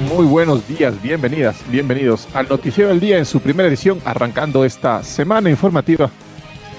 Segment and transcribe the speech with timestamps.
[0.00, 5.02] Muy buenos días, bienvenidas, bienvenidos al Noticiero del Día en su primera edición, arrancando esta
[5.02, 6.10] semana informativa,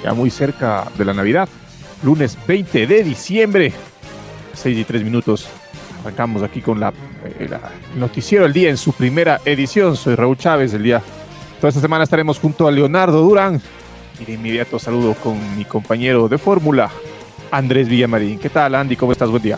[0.04, 1.50] ya muy cerca de la Navidad,
[2.04, 3.74] lunes 20 de diciembre,
[4.54, 5.50] 6 y 3 minutos.
[6.02, 6.94] Arrancamos aquí con la,
[7.40, 7.50] eh,
[7.96, 9.98] Noticiero del Día en su primera edición.
[9.98, 11.02] Soy Raúl Chávez, el día.
[11.60, 13.60] Toda esta semana estaremos junto a Leonardo Durán
[14.22, 16.92] y de inmediato saludo con mi compañero de fórmula,
[17.50, 18.38] Andrés Villamarín.
[18.38, 18.96] ¿Qué tal, Andy?
[18.96, 19.32] ¿Cómo estás?
[19.32, 19.58] Buen día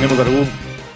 [0.00, 0.48] tenemos algún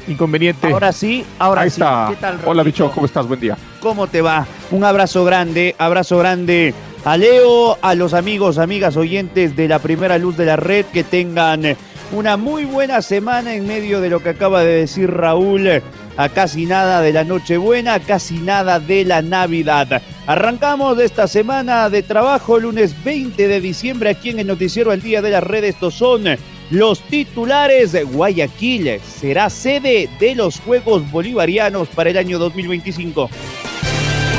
[0.09, 0.67] inconveniente.
[0.69, 1.81] Ahora sí, ahora Ahí sí.
[1.81, 2.11] está.
[2.47, 3.27] Hola, bicho, ¿cómo estás?
[3.27, 3.57] Buen día.
[3.81, 4.47] ¿Cómo te va?
[4.71, 6.75] Un abrazo grande, abrazo grande
[7.05, 11.05] a Leo, a los amigos, amigas oyentes de la primera luz de la red, que
[11.05, 11.77] tengan
[12.13, 15.83] una muy buena semana en medio de lo que acaba de decir Raúl,
[16.17, 20.01] a casi nada de la Nochebuena, casi nada de la Navidad.
[20.27, 25.03] Arrancamos de esta semana de trabajo, lunes 20 de diciembre, aquí en el Noticiero El
[25.03, 25.65] Día de la Red.
[25.65, 26.25] Estos son
[26.71, 33.29] los titulares de Guayaquil será sede de los Juegos Bolivarianos para el año 2025.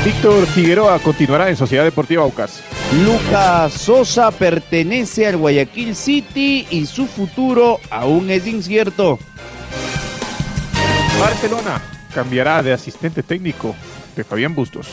[0.04, 2.62] Víctor Figueroa continuará en Sociedad Deportiva Aucas.
[3.04, 9.18] Lucas Sosa pertenece al Guayaquil City y su futuro aún es incierto.
[11.18, 11.82] Barcelona
[12.14, 13.74] cambiará de asistente técnico
[14.14, 14.88] de Fabián Bustos.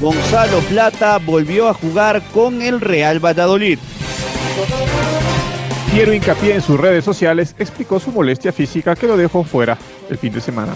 [0.00, 3.78] Gonzalo Plata volvió a jugar con el Real Valladolid.
[5.96, 9.78] Piero Hincapié en sus redes sociales explicó su molestia física que lo dejó fuera
[10.10, 10.74] el fin de semana.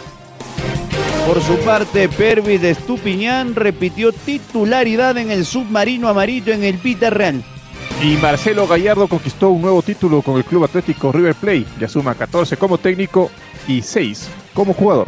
[1.26, 7.12] Por su parte, Pervis de Estupiñán repitió titularidad en el submarino amarillo en el Peter
[7.12, 7.44] Real.
[8.03, 11.66] Y Marcelo Gallardo conquistó un nuevo título con el Club Atlético River Plate.
[11.78, 13.30] Ya suma 14 como técnico
[13.69, 15.06] y 6 como jugador.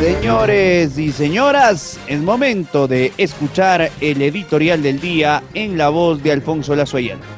[0.00, 6.32] Señores y señoras, es momento de escuchar el editorial del día en la voz de
[6.32, 7.37] Alfonso Lazoyana.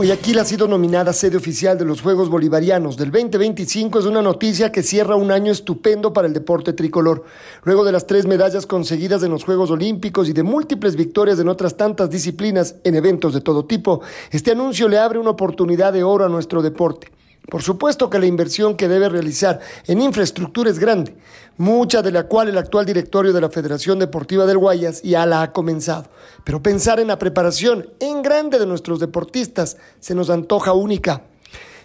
[0.00, 4.72] Guayaquil ha sido nominada sede oficial de los Juegos Bolivarianos del 2025 es una noticia
[4.72, 7.26] que cierra un año estupendo para el deporte tricolor.
[7.64, 11.50] Luego de las tres medallas conseguidas en los Juegos Olímpicos y de múltiples victorias en
[11.50, 14.00] otras tantas disciplinas en eventos de todo tipo,
[14.30, 17.08] este anuncio le abre una oportunidad de oro a nuestro deporte.
[17.48, 21.16] Por supuesto que la inversión que debe realizar en infraestructura es grande,
[21.56, 25.42] mucha de la cual el actual directorio de la Federación Deportiva del Guayas ya la
[25.42, 26.10] ha comenzado.
[26.44, 31.24] Pero pensar en la preparación en grande de nuestros deportistas se nos antoja única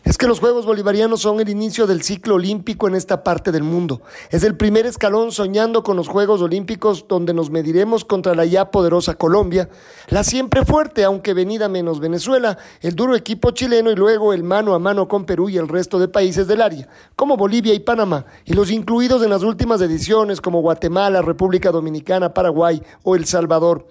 [0.06, 3.64] es que los Juegos Bolivarianos son el inicio del ciclo olímpico en esta parte del
[3.64, 4.04] mundo.
[4.30, 8.70] Es el primer escalón soñando con los Juegos Olímpicos donde nos mediremos contra la ya
[8.70, 9.68] poderosa Colombia,
[10.08, 14.76] la siempre fuerte, aunque venida menos Venezuela, el duro equipo chileno y luego el mano
[14.76, 18.28] a mano con Perú y el resto de países del área, como Bolivia y Panamá,
[18.46, 23.88] y los incluidos en las últimas ediciones como Guatemala, República Dominicana, Paraguay o El Salvador.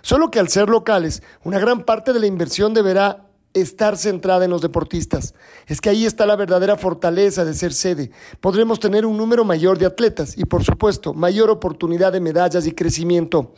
[0.00, 4.50] Solo que al ser locales, una gran parte de la inversión deberá estar centrada en
[4.50, 5.34] los deportistas.
[5.66, 8.10] Es que ahí está la verdadera fortaleza de ser sede.
[8.40, 12.72] Podremos tener un número mayor de atletas y, por supuesto, mayor oportunidad de medallas y
[12.72, 13.52] crecimiento.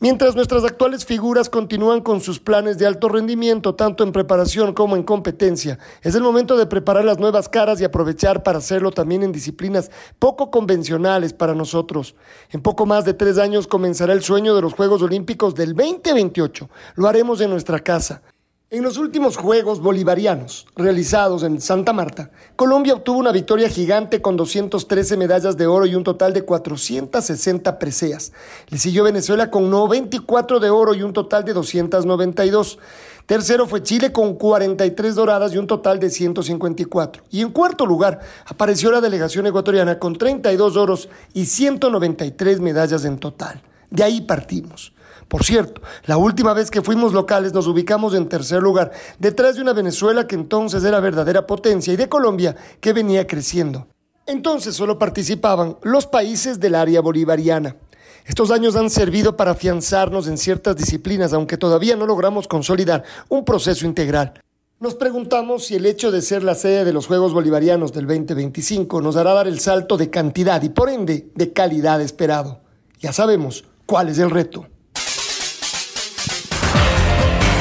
[0.00, 4.94] Mientras nuestras actuales figuras continúan con sus planes de alto rendimiento, tanto en preparación como
[4.94, 9.24] en competencia, es el momento de preparar las nuevas caras y aprovechar para hacerlo también
[9.24, 12.14] en disciplinas poco convencionales para nosotros.
[12.52, 16.70] En poco más de tres años comenzará el sueño de los Juegos Olímpicos del 2028.
[16.94, 18.22] Lo haremos en nuestra casa.
[18.70, 24.36] En los últimos Juegos Bolivarianos, realizados en Santa Marta, Colombia obtuvo una victoria gigante con
[24.36, 28.30] 213 medallas de oro y un total de 460 preseas.
[28.68, 32.78] Le siguió Venezuela con 94 de oro y un total de 292.
[33.24, 37.22] Tercero fue Chile con 43 doradas y un total de 154.
[37.30, 43.16] Y en cuarto lugar apareció la delegación ecuatoriana con 32 oros y 193 medallas en
[43.16, 43.62] total.
[43.88, 44.92] De ahí partimos.
[45.28, 49.62] Por cierto, la última vez que fuimos locales nos ubicamos en tercer lugar, detrás de
[49.62, 53.88] una Venezuela que entonces era verdadera potencia y de Colombia que venía creciendo.
[54.26, 57.76] Entonces solo participaban los países del área bolivariana.
[58.24, 63.44] Estos años han servido para afianzarnos en ciertas disciplinas, aunque todavía no logramos consolidar un
[63.44, 64.34] proceso integral.
[64.80, 69.02] Nos preguntamos si el hecho de ser la sede de los Juegos Bolivarianos del 2025
[69.02, 72.60] nos hará dar el salto de cantidad y por ende de calidad esperado.
[73.00, 74.66] Ya sabemos cuál es el reto.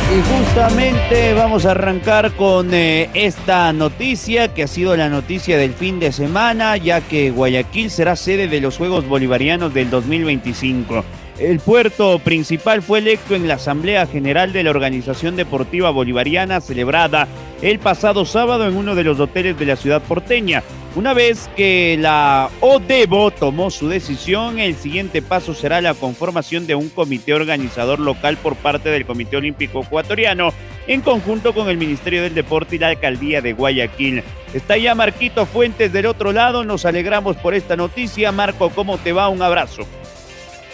[0.09, 5.73] Y justamente vamos a arrancar con eh, esta noticia que ha sido la noticia del
[5.73, 11.03] fin de semana, ya que Guayaquil será sede de los Juegos Bolivarianos del 2025.
[11.39, 17.27] El puerto principal fue electo en la Asamblea General de la Organización Deportiva Bolivariana celebrada
[17.61, 20.63] el pasado sábado en uno de los hoteles de la ciudad porteña.
[20.95, 26.73] Una vez que la ODEBO tomó su decisión, el siguiente paso será la conformación de
[26.73, 30.53] un comité organizador local por parte del Comité Olímpico Ecuatoriano,
[30.87, 34.23] en conjunto con el Ministerio del Deporte y la Alcaldía de Guayaquil.
[34.55, 38.31] Está ya Marquito Fuentes del otro lado, nos alegramos por esta noticia.
[38.31, 39.29] Marco, ¿cómo te va?
[39.29, 39.85] Un abrazo.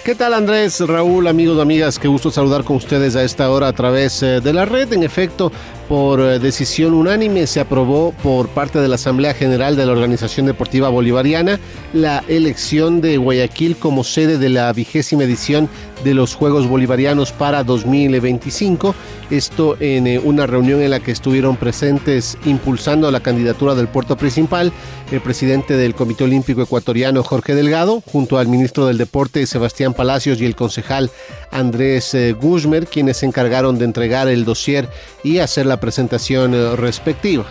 [0.03, 1.97] ¿Qué tal Andrés, Raúl, amigos, amigas?
[1.97, 4.91] Qué gusto saludar con ustedes a esta hora a través eh, de la red.
[4.91, 5.49] En efecto,
[5.87, 10.45] por eh, decisión unánime se aprobó por parte de la Asamblea General de la Organización
[10.45, 11.57] Deportiva Bolivariana
[11.93, 15.69] la elección de Guayaquil como sede de la vigésima edición
[16.03, 18.95] de los Juegos Bolivarianos para 2025.
[19.29, 24.17] Esto en eh, una reunión en la que estuvieron presentes impulsando la candidatura del puerto
[24.17, 24.71] principal
[25.11, 30.41] el presidente del Comité Olímpico Ecuatoriano Jorge Delgado, junto al ministro del Deporte Sebastián Palacios
[30.41, 31.11] y el concejal
[31.51, 34.89] Andrés eh, Guzmer, quienes se encargaron de entregar el dossier
[35.23, 37.45] y hacer la presentación eh, respectiva.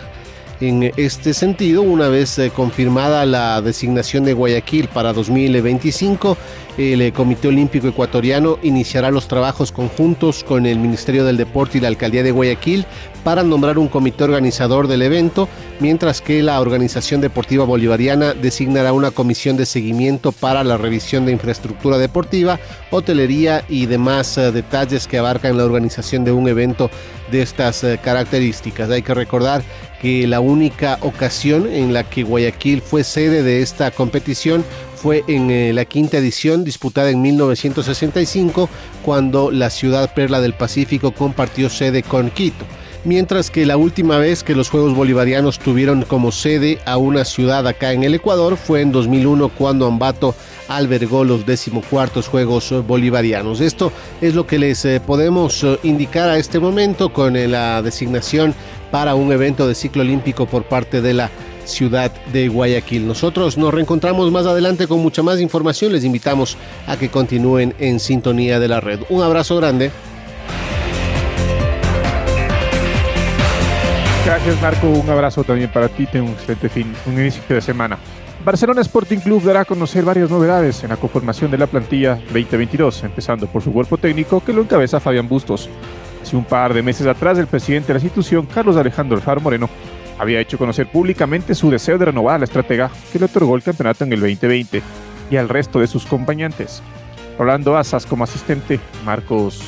[0.63, 6.37] En este sentido, una vez eh, confirmada la designación de Guayaquil para 2025,
[6.77, 11.81] el eh, Comité Olímpico Ecuatoriano iniciará los trabajos conjuntos con el Ministerio del Deporte y
[11.81, 12.85] la Alcaldía de Guayaquil
[13.25, 15.49] para nombrar un comité organizador del evento,
[15.81, 21.33] mientras que la Organización Deportiva Bolivariana designará una comisión de seguimiento para la revisión de
[21.33, 22.57] infraestructura deportiva,
[22.89, 26.89] hotelería y demás eh, detalles que abarcan la organización de un evento
[27.31, 28.89] de estas características.
[28.89, 29.63] Hay que recordar
[30.03, 34.65] que la única ocasión en la que Guayaquil fue sede de esta competición
[34.97, 38.69] fue en eh, la quinta edición disputada en 1965
[39.01, 42.65] cuando la ciudad Perla del Pacífico compartió sede con Quito.
[43.05, 47.65] Mientras que la última vez que los Juegos Bolivarianos tuvieron como sede a una ciudad
[47.65, 50.35] acá en el Ecuador fue en 2001 cuando Ambato
[50.67, 53.61] albergó los decimocuartos Juegos Bolivarianos.
[53.61, 58.53] Esto es lo que les eh, podemos eh, indicar a este momento con la designación
[58.93, 61.31] para un evento de ciclo olímpico por parte de la
[61.65, 63.07] ciudad de Guayaquil.
[63.07, 65.91] Nosotros nos reencontramos más adelante con mucha más información.
[65.91, 68.99] Les invitamos a que continúen en sintonía de la red.
[69.09, 69.89] Un abrazo grande.
[74.27, 77.97] Gracias Marco, un abrazo también para ti, ten un excelente fin, un inicio de semana.
[78.45, 83.05] Barcelona Sporting Club dará a conocer varias novedades en la conformación de la plantilla 2022,
[83.05, 85.67] empezando por su cuerpo técnico que lo encabeza Fabián Bustos.
[86.23, 89.69] Hace un par de meses atrás, el presidente de la institución, Carlos Alejandro Alfaro Moreno,
[90.17, 93.61] había hecho conocer públicamente su deseo de renovar a la estratega que le otorgó el
[93.61, 94.81] campeonato en el 2020
[95.29, 96.81] y al resto de sus compañeros.
[97.37, 99.63] Rolando Asas como asistente, Marcos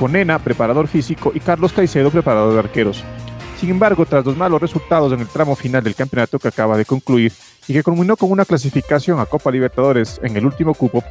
[0.00, 3.04] Conena, preparador físico, y Carlos Caicedo, preparador de arqueros.
[3.60, 6.84] Sin embargo, tras los malos resultados en el tramo final del campeonato que acaba de
[6.84, 7.32] concluir
[7.68, 11.02] y que culminó con una clasificación a Copa Libertadores en el último cupo,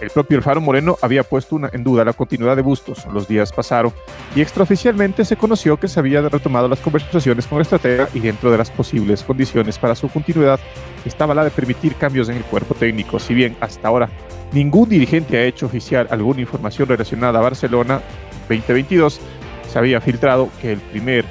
[0.00, 3.06] el propio Alfaro Moreno había puesto en duda la continuidad de Bustos.
[3.12, 3.92] Los días pasaron
[4.34, 8.50] y extraoficialmente se conoció que se había retomado las conversaciones con la estratega y dentro
[8.50, 10.60] de las posibles condiciones para su continuidad
[11.04, 13.18] estaba la de permitir cambios en el cuerpo técnico.
[13.18, 14.08] Si bien hasta ahora
[14.52, 18.00] ningún dirigente ha hecho oficial alguna información relacionada a Barcelona
[18.48, 19.20] 2022,
[19.68, 21.24] se había filtrado que el primer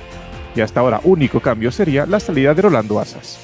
[0.55, 3.39] y hasta ahora único cambio sería la salida de Rolando Asas.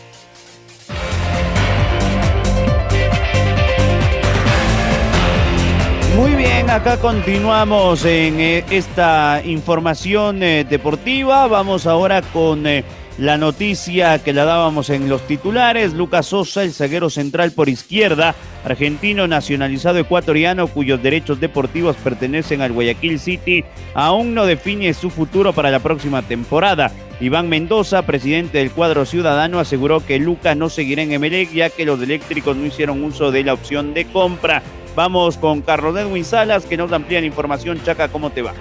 [6.74, 11.46] Acá continuamos en eh, esta información eh, deportiva.
[11.46, 12.84] Vamos ahora con eh,
[13.20, 15.94] la noticia que la dábamos en los titulares.
[15.94, 18.34] Lucas Sosa, el zaguero central por izquierda,
[18.66, 23.64] argentino nacionalizado ecuatoriano cuyos derechos deportivos pertenecen al Guayaquil City,
[23.94, 26.92] aún no define su futuro para la próxima temporada.
[27.20, 31.86] Iván Mendoza, presidente del cuadro ciudadano, aseguró que Lucas no seguirá en Emelec ya que
[31.86, 34.64] los eléctricos no hicieron uso de la opción de compra.
[34.96, 37.82] Vamos con Carlos Edwin Salas que nos amplía la información.
[37.84, 38.54] Chaca, ¿cómo te va?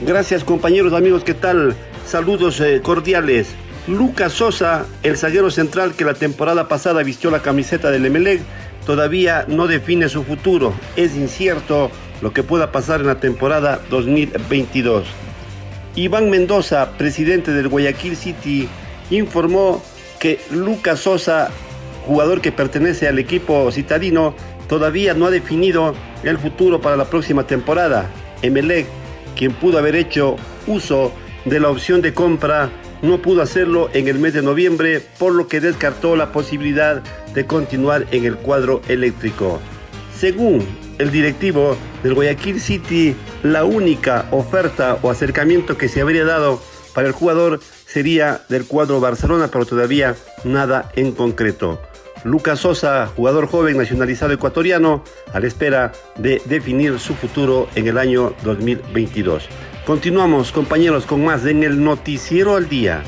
[0.00, 1.76] Gracias compañeros, amigos, ¿qué tal?
[2.06, 3.54] Saludos eh, cordiales.
[3.86, 8.40] Lucas Sosa, el zaguero central que la temporada pasada vistió la camiseta del Emelec,
[8.84, 10.74] todavía no define su futuro.
[10.96, 15.06] Es incierto lo que pueda pasar en la temporada 2022.
[15.94, 18.68] Iván Mendoza, presidente del Guayaquil City,
[19.10, 19.82] informó
[20.18, 21.50] que Lucas Sosa,
[22.06, 24.34] jugador que pertenece al equipo citadino,
[24.68, 28.10] todavía no ha definido el futuro para la próxima temporada.
[28.42, 28.86] Emelec,
[29.36, 31.12] quien pudo haber hecho uso
[31.44, 32.70] de la opción de compra,
[33.02, 37.02] no pudo hacerlo en el mes de noviembre, por lo que descartó la posibilidad
[37.34, 39.60] de continuar en el cuadro eléctrico.
[40.18, 40.66] Según
[40.98, 46.62] el directivo del Guayaquil City, la única oferta o acercamiento que se habría dado
[46.94, 51.80] para el jugador sería del cuadro Barcelona, pero todavía nada en concreto.
[52.24, 57.98] Lucas Sosa, jugador joven nacionalizado ecuatoriano, a la espera de definir su futuro en el
[57.98, 59.48] año 2022.
[59.84, 63.02] Continuamos, compañeros, con más en el Noticiero al Día.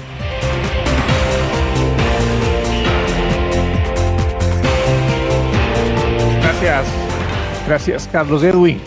[6.43, 6.87] Gracias.
[7.67, 8.81] Gracias, Carlos Edwin.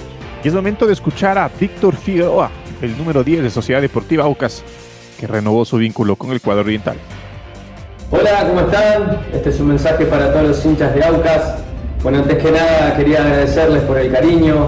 [0.44, 4.64] Y es momento de escuchar a Víctor Figueroa, el número 10 de Sociedad Deportiva Aucas,
[5.20, 6.98] que renovó su vínculo con el cuadro oriental.
[8.12, 9.20] Hola, ¿cómo están?
[9.32, 11.58] Este es un mensaje para todos los hinchas de Aucas.
[12.01, 14.66] Bueno, antes que nada quería agradecerles por el cariño.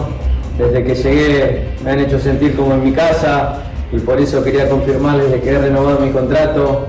[0.60, 3.56] Desde que llegué me han hecho sentir como en mi casa
[3.92, 6.86] y por eso quería confirmarles de que he renovado mi contrato.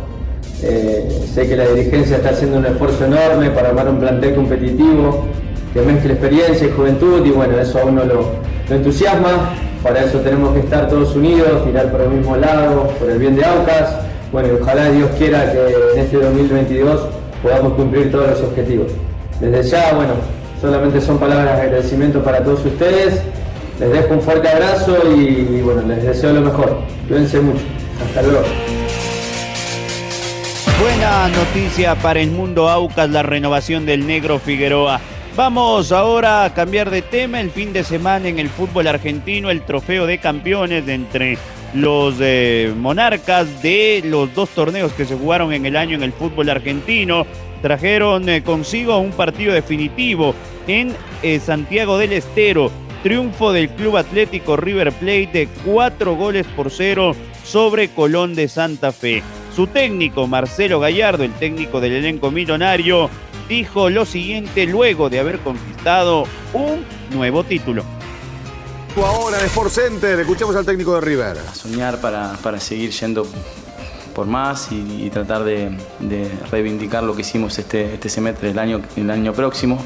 [0.62, 5.24] Eh, sé que la dirigencia está haciendo un esfuerzo enorme para armar un plantel competitivo
[5.72, 8.26] que mezcle experiencia y juventud y bueno, eso a uno lo,
[8.68, 9.54] lo entusiasma.
[9.82, 13.36] Para eso tenemos que estar todos unidos, tirar por el mismo lado, por el bien
[13.36, 14.11] de Aucas.
[14.32, 15.58] Bueno, y ojalá Dios quiera que
[15.92, 17.02] en este 2022
[17.42, 18.90] podamos cumplir todos los objetivos.
[19.38, 20.14] Desde ya, bueno,
[20.58, 23.20] solamente son palabras de agradecimiento para todos ustedes.
[23.78, 26.78] Les dejo un fuerte abrazo y, bueno, les deseo lo mejor.
[27.08, 27.60] Cuídense mucho.
[28.06, 28.42] Hasta luego.
[30.80, 34.98] Buena noticia para el mundo Aucas, la renovación del negro Figueroa.
[35.36, 37.38] Vamos ahora a cambiar de tema.
[37.38, 41.38] El fin de semana en el fútbol argentino, el trofeo de campeones de entre
[41.74, 46.12] los eh, monarcas de los dos torneos que se jugaron en el año en el
[46.12, 47.26] fútbol argentino.
[47.62, 50.34] Trajeron eh, consigo un partido definitivo
[50.66, 52.70] en eh, Santiago del Estero.
[53.02, 58.92] Triunfo del Club Atlético River Plate de cuatro goles por cero sobre Colón de Santa
[58.92, 59.22] Fe.
[59.56, 63.10] Su técnico, Marcelo Gallardo, el técnico del elenco millonario,
[63.48, 67.84] dijo lo siguiente luego de haber conquistado un nuevo título.
[68.96, 71.38] Ahora en Sport Center, escuchamos al técnico de River.
[71.54, 73.26] Soñar para, para seguir yendo
[74.14, 75.70] por más y, tratar de,
[76.50, 79.78] reivindicar lo que hicimos este, este semestre, el año, el año próximo,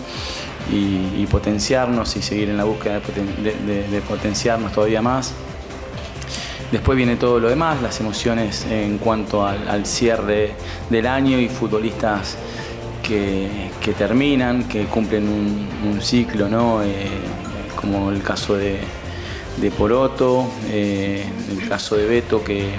[0.73, 5.33] y, potenciarnos y seguir en la búsqueda de, potenciarnos todavía más.
[6.73, 10.55] Después viene todo lo demás, las emociones en cuanto al, cierre
[10.91, 12.37] del año y futbolistas
[13.05, 16.83] que, terminan, que cumplen un, un ciclo, ¿no?
[16.83, 17.07] Eh,
[17.77, 18.81] como el caso de,
[19.57, 22.71] de Poroto, eh, el caso de Beto, que,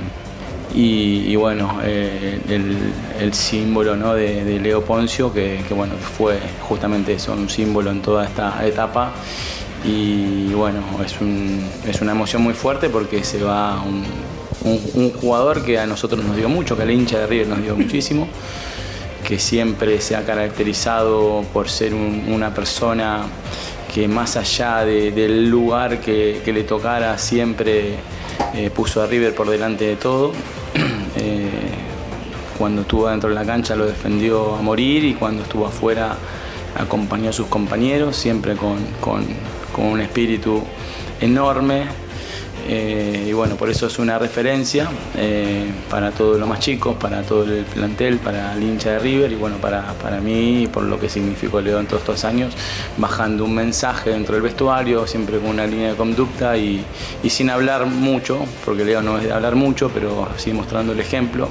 [0.76, 2.78] y, y bueno, eh, el,
[3.20, 4.14] el, símbolo ¿no?
[4.14, 8.66] de, de, Leo Poncio, que, que, bueno, fue justamente eso, un símbolo en toda esta
[8.66, 9.12] etapa.
[9.86, 14.04] Y bueno, es, un, es una emoción muy fuerte porque se va un,
[14.64, 17.62] un, un jugador que a nosotros nos dio mucho, que al hincha de River nos
[17.62, 18.28] dio muchísimo
[19.28, 23.24] que siempre se ha caracterizado por ser un, una persona
[23.98, 27.96] que más allá de, del lugar que, le tocara siempre
[28.54, 30.34] eh, puso a River por delante de todo.
[31.16, 31.50] eh,
[32.60, 36.16] cuando estuvo dentro de la cancha lo defendió a morir y cuando estuvo afuera
[36.76, 39.26] acompañó a sus compañeros, siempre con
[39.78, 40.62] un espíritu
[41.20, 42.07] enorme.
[42.70, 47.22] Eh, y bueno, por eso es una referencia eh, para todos los más chicos, para
[47.22, 51.00] todo el plantel, para el hincha de River y bueno, para, para mí, por lo
[51.00, 52.54] que significó Leo en todos estos años,
[52.98, 56.84] bajando un mensaje dentro del vestuario, siempre con una línea de conducta y,
[57.24, 61.00] y sin hablar mucho, porque Leo no es de hablar mucho, pero sí mostrando el
[61.00, 61.48] ejemplo,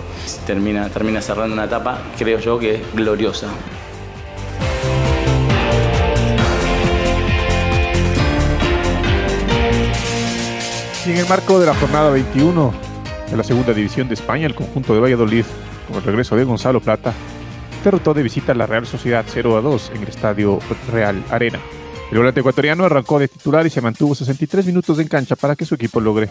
[0.46, 3.49] termina, termina cerrando una etapa, creo yo, que es gloriosa.
[11.07, 12.75] Y en el marco de la jornada 21
[13.31, 15.45] de la segunda división de España, el conjunto de Valladolid,
[15.87, 17.15] con el regreso de Gonzalo Plata,
[17.85, 20.59] derrotó de visita a la Real Sociedad 0 a 2 en el estadio
[20.91, 21.61] Real Arena.
[22.11, 25.65] El volante ecuatoriano arrancó de titular y se mantuvo 63 minutos en cancha para que
[25.65, 26.29] su equipo logre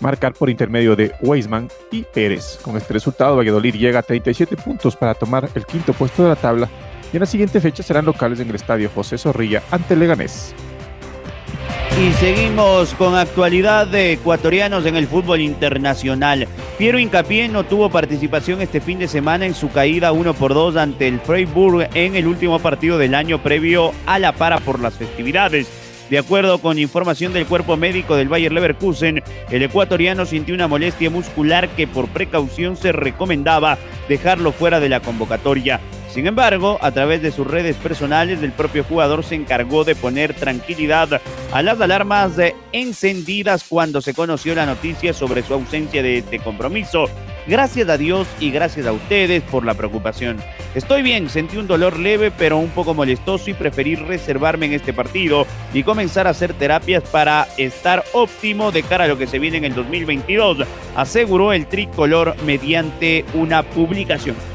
[0.00, 2.60] marcar por intermedio de Weisman y Pérez.
[2.62, 6.36] Con este resultado, Valladolid llega a 37 puntos para tomar el quinto puesto de la
[6.36, 6.70] tabla
[7.12, 10.54] y en la siguiente fecha serán locales en el estadio José Zorrilla ante Leganés.
[12.00, 16.48] Y seguimos con actualidad de ecuatorianos en el fútbol internacional.
[16.78, 20.76] Piero Incapié no tuvo participación este fin de semana en su caída 1 por 2
[20.76, 24.94] ante el Freiburg en el último partido del año previo a la para por las
[24.94, 25.68] festividades.
[26.08, 31.10] De acuerdo con información del cuerpo médico del Bayer Leverkusen, el ecuatoriano sintió una molestia
[31.10, 35.80] muscular que por precaución se recomendaba dejarlo fuera de la convocatoria.
[36.12, 40.34] Sin embargo, a través de sus redes personales, el propio jugador se encargó de poner
[40.34, 42.32] tranquilidad a las alarmas
[42.72, 47.06] encendidas cuando se conoció la noticia sobre su ausencia de este compromiso.
[47.46, 50.36] Gracias a Dios y gracias a ustedes por la preocupación.
[50.74, 54.92] Estoy bien, sentí un dolor leve pero un poco molestoso y preferí reservarme en este
[54.92, 59.38] partido y comenzar a hacer terapias para estar óptimo de cara a lo que se
[59.38, 60.58] viene en el 2022,
[60.94, 64.51] aseguró el tricolor mediante una publicación.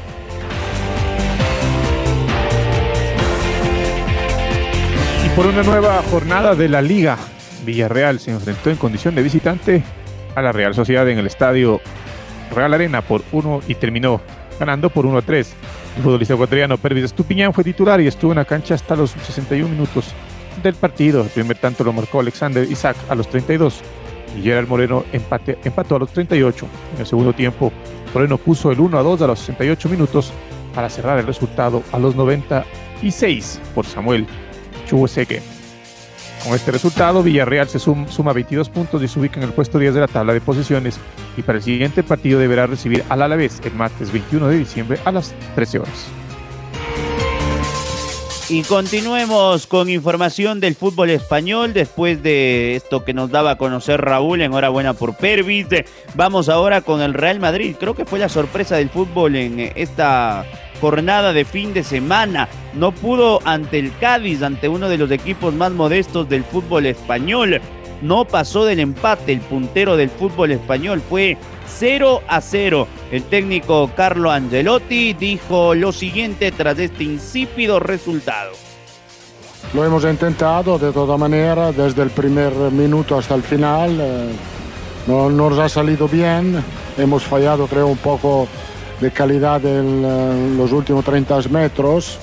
[5.38, 7.16] Por una nueva jornada de la Liga,
[7.64, 9.84] Villarreal se enfrentó en condición de visitante
[10.34, 11.80] a la Real Sociedad en el estadio
[12.52, 14.20] Real Arena por 1 y terminó
[14.58, 15.54] ganando por 1 a 3.
[15.96, 19.68] El futbolista ecuatoriano Pervis Estupiñán fue titular y estuvo en la cancha hasta los 61
[19.68, 20.06] minutos
[20.60, 21.22] del partido.
[21.22, 23.80] El primer tanto lo marcó Alexander Isaac a los 32
[24.36, 26.66] y Gerard Moreno empató a los 38.
[26.94, 27.72] En el segundo tiempo,
[28.12, 30.32] Moreno puso el 1 a 2 a los 68 minutos
[30.74, 34.26] para cerrar el resultado a los 96 por Samuel
[34.88, 35.40] Chubuseque.
[36.44, 39.78] Con este resultado, Villarreal se sum- suma 22 puntos y se ubica en el puesto
[39.78, 40.98] 10 de la tabla de posiciones
[41.36, 45.12] y para el siguiente partido deberá recibir al Alavés el martes 21 de diciembre a
[45.12, 46.06] las 13 horas.
[48.50, 54.00] Y continuemos con información del fútbol español después de esto que nos daba a conocer
[54.00, 54.40] Raúl.
[54.40, 55.66] Enhorabuena por Pervis.
[56.14, 57.76] Vamos ahora con el Real Madrid.
[57.78, 60.46] Creo que fue la sorpresa del fútbol en esta
[60.80, 62.48] jornada de fin de semana.
[62.74, 67.60] No pudo ante el Cádiz, ante uno de los equipos más modestos del fútbol español.
[68.02, 69.32] No pasó del empate.
[69.32, 72.86] El puntero del fútbol español fue 0 a 0.
[73.10, 78.52] El técnico Carlo Angelotti dijo lo siguiente tras este insípido resultado.
[79.74, 83.98] Lo hemos intentado de toda manera, desde el primer minuto hasta el final.
[84.00, 84.30] eh,
[85.06, 86.62] no nos ha salido bien.
[86.98, 88.46] Hemos fallado, creo, un poco
[89.00, 92.18] de calidad en eh, los últimos 30 metros,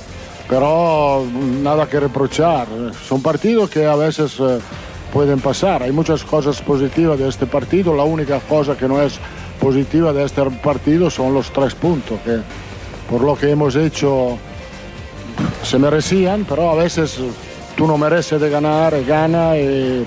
[0.49, 1.25] pero
[1.61, 2.67] nada que reprochar.
[3.07, 4.59] Son partidos que a veces eh,
[5.13, 5.83] pueden pasar.
[5.83, 7.95] Hay muchas cosas positivas de este partido.
[7.95, 9.17] La única cosa que no es
[9.59, 12.39] positiva de este partido son los tres puntos, que
[13.09, 14.37] por lo que hemos hecho
[15.63, 17.17] se merecían, pero a veces
[17.77, 20.05] tú no mereces de ganar, gana y,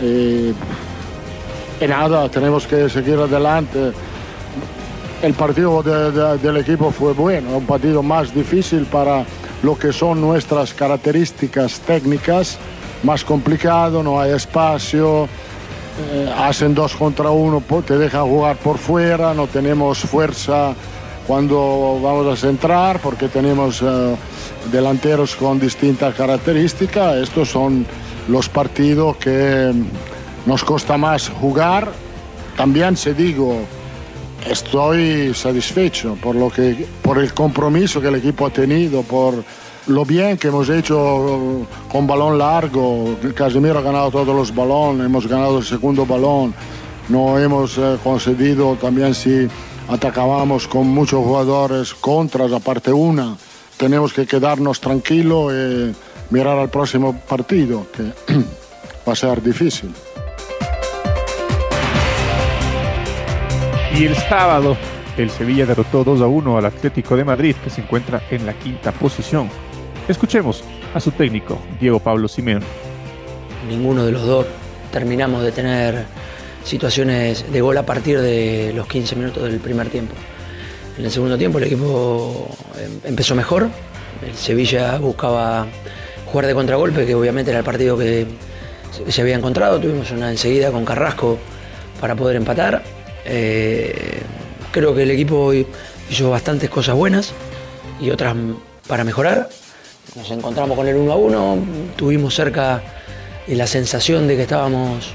[0.00, 0.54] y-
[1.80, 3.92] y nada, tenemos que seguir adelante.
[5.24, 9.24] El partido de- de- del equipo fue bueno, un partido más difícil para
[9.62, 12.58] lo que son nuestras características técnicas,
[13.02, 15.26] más complicado, no hay espacio,
[16.12, 20.74] eh, hacen dos contra uno, te dejan jugar por fuera, no tenemos fuerza
[21.26, 24.16] cuando vamos a centrar porque tenemos eh,
[24.70, 27.16] delanteros con distintas características.
[27.16, 27.86] Estos son
[28.28, 29.72] los partidos que
[30.44, 31.88] nos cuesta más jugar.
[32.58, 33.60] También se digo,
[34.48, 39.42] estoy satisfecho por, lo que, por el compromiso que el equipo ha tenido, por
[39.86, 43.16] lo bien que hemos hecho con balón largo.
[43.34, 46.54] Casemiro ha ganado todos los balones, hemos ganado el segundo balón,
[47.08, 49.48] no hemos eh, concedido también si
[49.88, 53.36] atacábamos con muchos jugadores contras, aparte una.
[53.76, 55.94] Tenemos que quedarnos tranquilos y
[56.30, 58.02] mirar al próximo partido, que
[59.08, 59.92] va a ser difícil.
[63.96, 64.76] Y el sábado,
[65.16, 68.52] el Sevilla derrotó 2 a 1 al Atlético de Madrid, que se encuentra en la
[68.54, 69.48] quinta posición.
[70.08, 72.62] Escuchemos a su técnico, Diego Pablo Simeón.
[73.68, 74.46] Ninguno de los dos
[74.92, 76.04] terminamos de tener
[76.64, 80.14] situaciones de gol a partir de los 15 minutos del primer tiempo.
[80.98, 83.68] En el segundo tiempo el equipo em- empezó mejor,
[84.26, 85.66] el Sevilla buscaba
[86.26, 88.26] jugar de contragolpe, que obviamente era el partido que
[88.90, 91.38] se- se había encontrado, tuvimos una enseguida con Carrasco
[92.00, 92.82] para poder empatar.
[93.24, 94.22] Eh,
[94.72, 97.32] creo que el equipo hizo bastantes cosas buenas
[98.00, 98.34] y otras
[98.86, 99.48] para mejorar.
[100.16, 101.58] Nos encontramos con el 1 a 1,
[101.96, 102.82] tuvimos cerca
[103.46, 105.12] y la sensación de que estábamos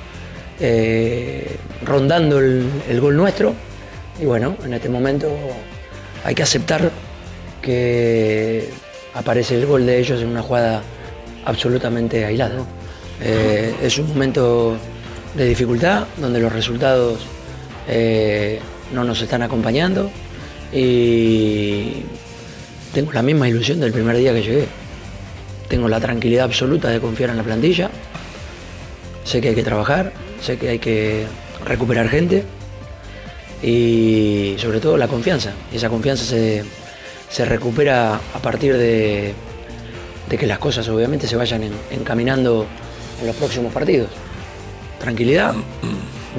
[0.60, 3.54] eh, rondando el, gol nuestro.
[4.20, 5.30] Y bueno, en este momento
[6.24, 6.92] hay que aceptar
[7.62, 8.70] que
[9.14, 10.82] aparece el gol de ellos en una jugada
[11.46, 12.64] absolutamente aislada.
[13.22, 14.78] Eh, es un momento
[15.36, 17.20] de dificultad donde los resultados
[17.90, 18.60] eh,
[18.94, 20.10] no nos están acompañando
[20.72, 22.04] y
[22.94, 24.66] tengo la misma ilusión del primer día que llegué.
[25.68, 27.90] Tengo la tranquilidad absoluta de confiar en la plantilla.
[29.24, 31.26] Sé que hay que trabajar, sé que hay que
[31.66, 32.44] recuperar gente
[33.62, 35.52] y sobre todo la confianza.
[35.72, 36.64] Y esa confianza se,
[37.30, 39.34] se recupera a partir de,
[40.30, 42.66] de que las cosas obviamente se vayan en- encaminando
[43.22, 44.10] en los próximos partidos.
[45.00, 45.54] Tranquilidad,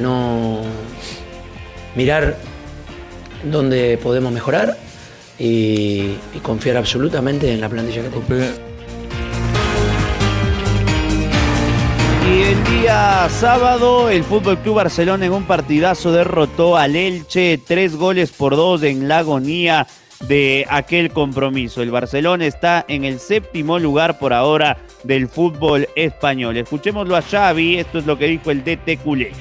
[0.00, 0.62] no
[1.94, 2.36] mirar
[3.44, 4.76] dónde podemos mejorar
[5.38, 8.24] y, y confiar absolutamente en la plantilla que tengo.
[12.30, 17.96] Y el día sábado, el Fútbol Club Barcelona en un partidazo derrotó al Elche, tres
[17.96, 19.86] goles por dos en la agonía
[20.28, 21.82] de aquel compromiso.
[21.82, 26.56] El Barcelona está en el séptimo lugar por ahora del fútbol español.
[26.56, 29.32] Escuchémoslo a Xavi, esto es lo que dijo el DT culé.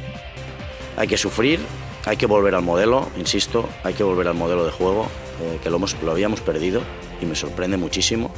[0.98, 1.60] Hay que sufrir,
[2.06, 5.08] hay que volver al modelo, insisto, hay que volver al modelo de juego,
[5.42, 6.82] eh, que lo, hemos, habíamos perdido
[7.22, 8.32] y me sorprende muchísimo.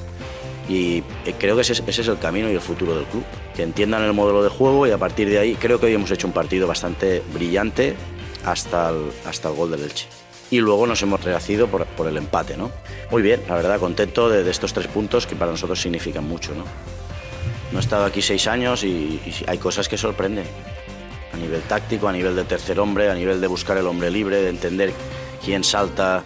[0.67, 3.23] Y eh, creo que ese, es- el camino y el futuro del club.
[3.55, 6.11] Que entiendan el modelo de juego y a partir de ahí creo que hoy hemos
[6.11, 7.95] hecho un partido bastante brillante
[8.45, 10.07] hasta el, hasta el gol del Elche.
[10.49, 12.71] Y luego nos hemos rehacido por, el empate, ¿no?
[13.09, 16.65] Muy bien, la verdad, contento de, estos tres puntos que para nosotros significan mucho, ¿no?
[17.71, 20.45] No he estado aquí seis años y hay cosas que sorprenden.
[21.33, 24.41] A nivel táctico, a nivel de tercer hombre, a nivel de buscar el hombre libre,
[24.41, 24.93] de entender
[25.43, 26.23] quién salta,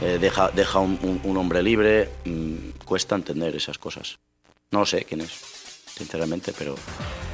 [0.00, 2.08] eh, deja, deja un, hombre libre.
[2.24, 4.18] mm, cuesta entender esas cosas.
[4.70, 5.30] No sé quién es,
[5.96, 6.74] sinceramente, pero,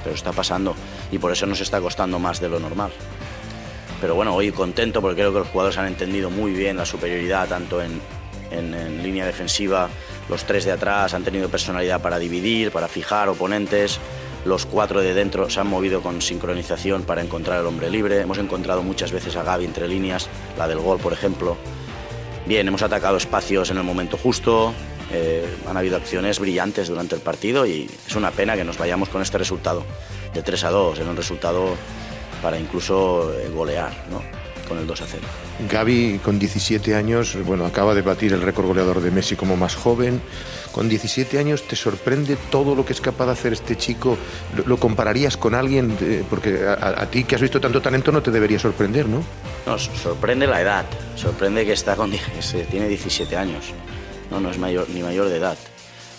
[0.05, 0.75] pero está pasando
[1.11, 2.93] y por eso nos está costando más de lo normal.
[4.01, 7.49] Pero bueno, hoy contento porque creo que los jugadores han entendido muy bien la superioridad,
[7.49, 8.01] tanto en-
[8.51, 9.89] en línea defensiva,
[10.29, 13.99] los tres de atrás han tenido personalidad para dividir, para fijar oponentes,
[14.45, 18.39] los cuatro de dentro se han movido con sincronización para encontrar el hombre libre, hemos
[18.39, 21.57] encontrado muchas veces a Gaby entre líneas, la del gol por ejemplo.
[22.47, 24.73] Bien, hemos atacado espacios en el momento justo,
[25.13, 29.09] eh, han habido acciones brillantes durante el partido y es una pena que nos vayamos
[29.09, 29.85] con este resultado
[30.33, 31.75] de 3 a 2, en un resultado
[32.43, 34.40] para incluso eh, golear, ¿no?
[34.71, 35.23] Con el 2 a 0.
[35.69, 39.75] Gaby, con 17 años, bueno, acaba de batir el récord goleador de Messi como más
[39.75, 40.23] joven.
[40.71, 44.17] Con 17 años, ¿te sorprende todo lo que es capaz de hacer este chico?
[44.57, 45.99] ¿Lo, lo compararías con alguien?
[46.01, 49.25] Eh, porque a, ti, que has visto tanto talento, no te debería sorprender, ¿no?
[49.67, 52.13] Nos sorprende la edad, sorprende que está con,
[52.71, 53.73] tiene 17 años,
[54.31, 55.59] no, no es mayor, ni mayor de edad.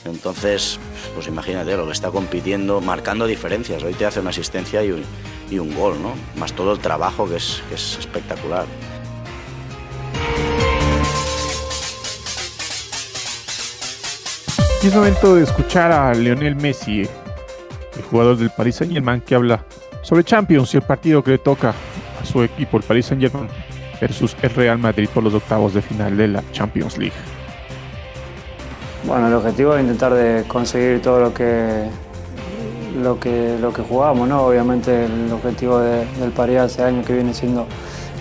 [0.04, 0.78] Entonces,
[1.14, 3.82] pues imagínate lo que está compitiendo, marcando diferencias.
[3.84, 5.04] Hoy te hace una asistencia y un,
[5.52, 6.14] y un gol, ¿no?
[6.40, 8.66] Más todo el trabajo que es, que es espectacular.
[14.82, 19.36] Y es momento de escuchar a Lionel Messi, el jugador del Paris Saint Germain, que
[19.36, 19.64] habla
[20.02, 21.76] sobre Champions y el partido que le toca
[22.20, 23.48] a su equipo, el Paris Saint Germain,
[24.00, 27.14] versus el Real Madrid por los octavos de final de la Champions League.
[29.04, 31.88] Bueno, el objetivo es intentar de conseguir todo lo que
[32.96, 34.42] lo que lo que jugamos, ¿no?
[34.44, 37.66] Obviamente el objetivo de- del París hace años que viene siendo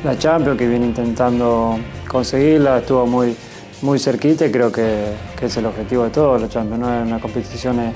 [0.05, 1.79] la Champions, que viene intentando
[2.09, 3.37] conseguirla, estuvo muy
[3.83, 5.07] muy cerquita y creo que,
[5.39, 7.01] que es el objetivo de todos los Champions, ¿no?
[7.01, 7.93] Es una competición eh,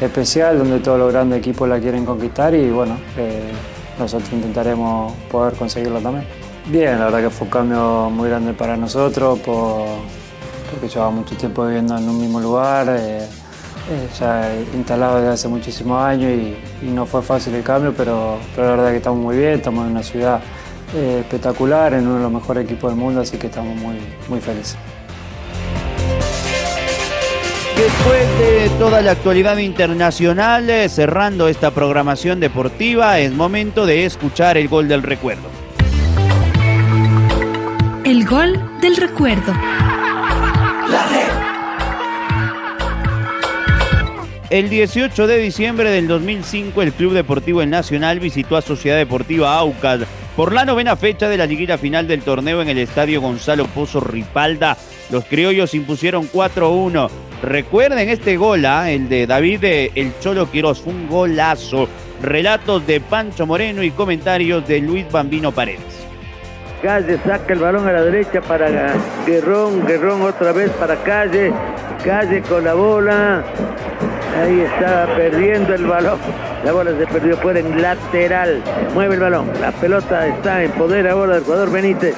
[0.00, 3.50] especial donde todos los grandes equipos la quieren conquistar y bueno, eh,
[3.98, 6.26] nosotros intentaremos poder conseguirlo también.
[6.66, 9.84] Bien, la verdad que fue un cambio muy grande para nosotros por,
[10.70, 13.26] porque llevaba mucho tiempo viviendo en un mismo lugar, eh,
[14.18, 18.68] ya instalado desde hace muchísimos años y, y no fue fácil el cambio, pero, pero
[18.68, 20.40] la verdad que estamos muy bien, estamos en una ciudad
[20.94, 23.96] eh, espectacular, en uno de los mejores equipos del mundo, así que estamos muy,
[24.28, 24.76] muy felices.
[27.76, 34.56] Después de toda la actualidad internacional, eh, cerrando esta programación deportiva, es momento de escuchar
[34.56, 35.48] el gol del recuerdo.
[38.04, 39.52] El gol del recuerdo.
[44.50, 49.54] El 18 de diciembre del 2005, el Club Deportivo El Nacional visitó a Sociedad Deportiva
[49.54, 50.00] Aucas
[50.34, 54.00] por la novena fecha de la liguilla final del torneo en el Estadio Gonzalo Pozo
[54.00, 54.78] Ripalda.
[55.10, 57.10] Los criollos impusieron 4-1.
[57.42, 58.90] Recuerden este gol, ¿ah?
[58.90, 61.86] el de David eh, El Cholo Quiroz, fue un golazo.
[62.22, 66.06] Relatos de Pancho Moreno y comentarios de Luis Bambino Paredes.
[66.82, 68.94] Calle saca el balón a la derecha para
[69.26, 71.52] Guerrón, Guerrón otra vez para Calle,
[72.04, 73.44] Calle con la bola,
[74.36, 76.18] ahí está perdiendo el balón,
[76.64, 78.62] la bola se perdió fuera en lateral,
[78.94, 82.14] mueve el balón, la pelota está en poder ahora del jugador Benítez,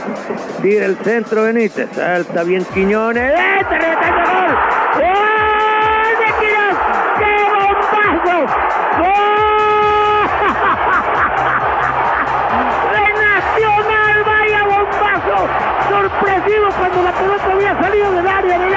[0.62, 3.64] tira el centro Benítez, salta bien Quiñones, ¡eh!
[3.68, 4.56] ¡Te remata gol!
[4.94, 6.76] ¡Gol de Quiñones!
[7.18, 8.36] ¡Qué bombazo!
[12.92, 14.16] ¡De Nacional!
[14.26, 15.38] ¡Vaya bombazo!
[15.88, 18.69] Sorpresivo cuando la pelota había salido del área del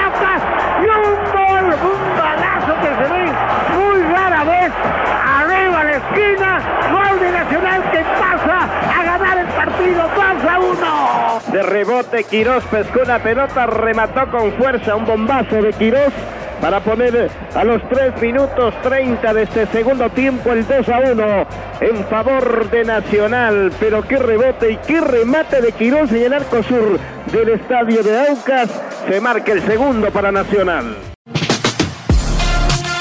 [10.76, 11.52] 2 a 1.
[11.52, 16.14] De rebote, Quirós pescó una pelota, remató con fuerza un bombazo de Quirós
[16.62, 21.48] para poner a los 3 minutos 30 de este segundo tiempo el 2 a 1
[21.82, 23.72] en favor de Nacional.
[23.80, 27.00] Pero qué rebote y qué remate de Quirós en el arco sur
[27.32, 28.70] del estadio de Aucas.
[29.08, 30.96] Se marca el segundo para Nacional.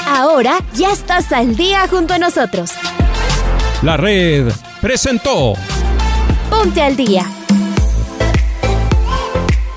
[0.07, 2.73] Ahora ya estás al día junto a nosotros.
[3.81, 5.53] La red presentó
[6.49, 7.25] Ponte al día.